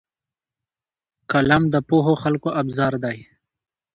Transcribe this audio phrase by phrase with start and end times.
[1.31, 3.17] قلم د پوهو خلکو ابزار دی